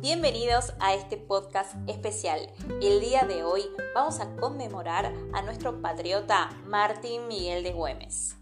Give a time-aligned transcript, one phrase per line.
[0.00, 2.50] Bienvenidos a este podcast especial.
[2.80, 3.60] El día de hoy
[3.94, 8.34] vamos a conmemorar a nuestro patriota Martín Miguel de Güemes.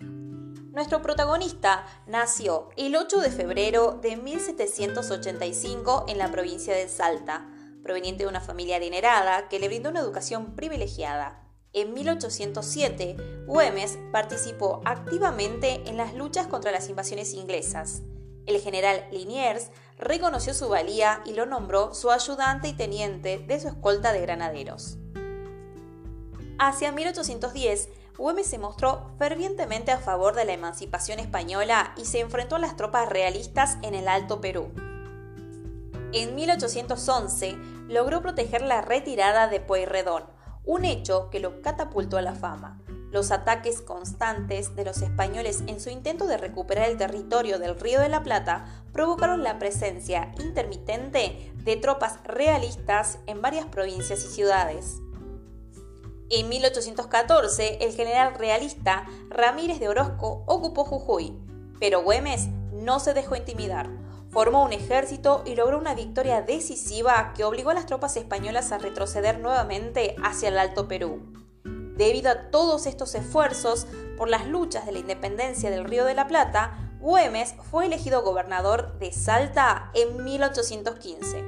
[0.00, 7.46] Nuestro protagonista nació el 8 de febrero de 1785 en la provincia de Salta,
[7.84, 11.40] proveniente de una familia adinerada que le brindó una educación privilegiada.
[11.72, 18.02] En 1807, Güemes participó activamente en las luchas contra las invasiones inglesas.
[18.46, 23.68] El general Liniers reconoció su valía y lo nombró su ayudante y teniente de su
[23.68, 24.98] escolta de granaderos.
[26.58, 32.56] Hacia 1810, Güemes se mostró fervientemente a favor de la emancipación española y se enfrentó
[32.56, 34.70] a las tropas realistas en el Alto Perú.
[36.12, 37.56] En 1811
[37.88, 40.24] logró proteger la retirada de Pueyrredón,
[40.64, 42.80] un hecho que lo catapultó a la fama.
[43.12, 48.00] Los ataques constantes de los españoles en su intento de recuperar el territorio del Río
[48.00, 54.96] de la Plata provocaron la presencia intermitente de tropas realistas en varias provincias y ciudades.
[56.28, 61.38] En 1814, el general realista Ramírez de Orozco ocupó Jujuy,
[61.78, 63.88] pero Güemes no se dejó intimidar.
[64.30, 68.78] Formó un ejército y logró una victoria decisiva que obligó a las tropas españolas a
[68.78, 71.45] retroceder nuevamente hacia el Alto Perú.
[71.96, 73.86] Debido a todos estos esfuerzos
[74.18, 78.98] por las luchas de la independencia del Río de la Plata, Güemes fue elegido gobernador
[78.98, 81.44] de Salta en 1815.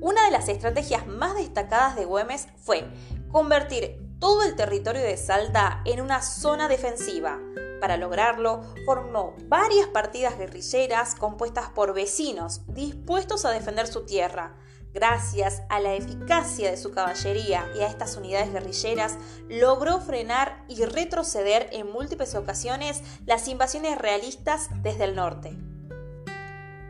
[0.00, 2.86] Una de las estrategias más destacadas de Güemes fue
[3.30, 7.38] convertir todo el territorio de Salta en una zona defensiva.
[7.80, 14.56] Para lograrlo, formó varias partidas guerrilleras compuestas por vecinos dispuestos a defender su tierra,
[14.92, 20.84] Gracias a la eficacia de su caballería y a estas unidades guerrilleras, logró frenar y
[20.84, 25.56] retroceder en múltiples ocasiones las invasiones realistas desde el norte.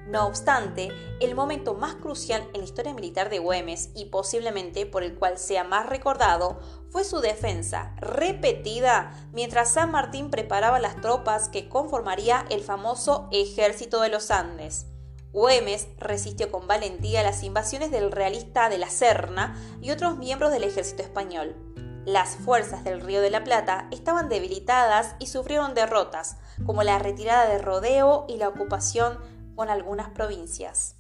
[0.09, 0.89] No obstante,
[1.21, 5.37] el momento más crucial en la historia militar de Güemes y posiblemente por el cual
[5.37, 12.47] sea más recordado fue su defensa repetida mientras San Martín preparaba las tropas que conformaría
[12.49, 14.87] el famoso Ejército de los Andes.
[15.33, 20.65] Güemes resistió con valentía las invasiones del realista de la Serna y otros miembros del
[20.65, 21.55] ejército español.
[22.07, 27.47] Las fuerzas del Río de la Plata estaban debilitadas y sufrieron derrotas, como la retirada
[27.47, 29.19] de Rodeo y la ocupación
[29.55, 30.95] con algunas provincias.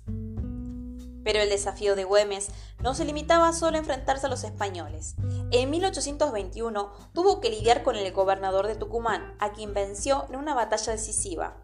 [1.25, 2.49] Pero el desafío de Güemes
[2.81, 5.15] no se limitaba solo a enfrentarse a los españoles.
[5.50, 10.55] En 1821 tuvo que lidiar con el gobernador de Tucumán, a quien venció en una
[10.55, 11.56] batalla decisiva.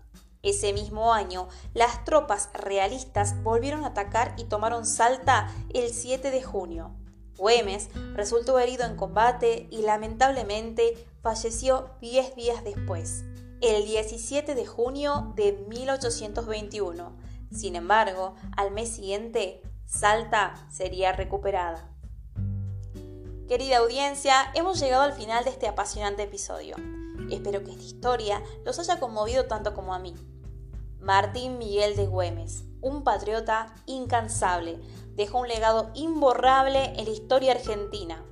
[0.45, 6.43] Ese mismo año, las tropas realistas volvieron a atacar y tomaron Salta el 7 de
[6.43, 6.91] junio.
[7.39, 13.25] Güemes resultó herido en combate y lamentablemente falleció 10 días después,
[13.63, 17.17] el 17 de junio de 1821.
[17.51, 21.89] Sin embargo, al mes siguiente, Salta sería recuperada.
[23.49, 26.77] Querida audiencia, hemos llegado al final de este apasionante episodio.
[27.31, 30.15] Espero que esta historia los haya conmovido tanto como a mí.
[31.05, 34.81] Martín Miguel de Güemes, un patriota incansable,
[35.17, 38.25] dejó un legado imborrable en la historia argentina.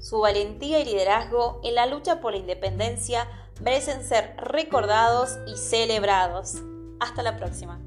[0.00, 3.28] Su valentía y liderazgo en la lucha por la independencia
[3.60, 6.54] merecen ser recordados y celebrados.
[7.00, 7.85] Hasta la próxima.